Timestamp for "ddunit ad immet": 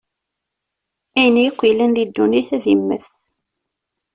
2.07-3.05